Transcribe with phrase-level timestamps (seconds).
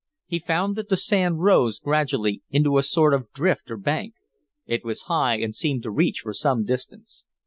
[0.25, 4.15] He found that the sand rose gradually into a sort of drift or bank.
[4.65, 7.23] It was high, and seemed to reach for some distance.